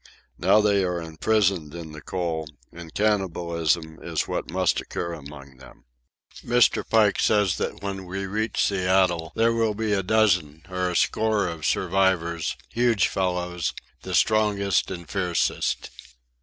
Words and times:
Now 0.39 0.61
they 0.61 0.83
are 0.83 0.99
imprisoned 0.99 1.75
in 1.75 1.91
the 1.91 2.01
coal, 2.01 2.47
and 2.73 2.91
cannibalism 2.91 3.99
is 4.01 4.27
what 4.27 4.49
must 4.49 4.81
occur 4.81 5.13
among 5.13 5.57
them. 5.57 5.85
Mr. 6.43 6.83
Pike 6.83 7.19
says 7.19 7.57
that 7.57 7.83
when 7.83 8.05
we 8.07 8.25
reach 8.25 8.63
Seattle 8.65 9.31
there 9.35 9.53
will 9.53 9.75
be 9.75 9.93
a 9.93 10.01
dozen 10.01 10.63
or 10.67 10.89
a 10.89 10.95
score 10.95 11.47
of 11.47 11.67
survivors, 11.67 12.57
huge 12.69 13.09
fellows, 13.09 13.73
the 14.01 14.15
strongest 14.15 14.89
and 14.89 15.07
fiercest. 15.07 15.91